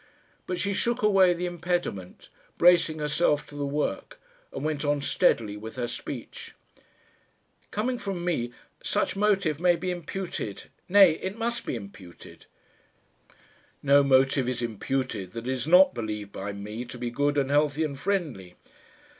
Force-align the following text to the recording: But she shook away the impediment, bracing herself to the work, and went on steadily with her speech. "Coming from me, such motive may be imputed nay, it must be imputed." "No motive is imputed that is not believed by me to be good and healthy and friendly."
But 0.47 0.57
she 0.57 0.73
shook 0.73 1.03
away 1.03 1.35
the 1.35 1.45
impediment, 1.45 2.29
bracing 2.57 2.97
herself 2.97 3.45
to 3.45 3.55
the 3.55 3.67
work, 3.67 4.19
and 4.51 4.65
went 4.65 4.83
on 4.83 4.99
steadily 5.03 5.55
with 5.55 5.75
her 5.75 5.87
speech. 5.87 6.55
"Coming 7.69 7.99
from 7.99 8.25
me, 8.25 8.51
such 8.83 9.15
motive 9.15 9.59
may 9.59 9.75
be 9.75 9.91
imputed 9.91 10.71
nay, 10.89 11.19
it 11.21 11.37
must 11.37 11.67
be 11.67 11.75
imputed." 11.75 12.47
"No 13.83 14.01
motive 14.01 14.49
is 14.49 14.63
imputed 14.63 15.33
that 15.33 15.47
is 15.47 15.67
not 15.67 15.93
believed 15.93 16.31
by 16.31 16.51
me 16.51 16.83
to 16.85 16.97
be 16.97 17.11
good 17.11 17.37
and 17.37 17.51
healthy 17.51 17.83
and 17.83 17.99
friendly." 17.99 18.55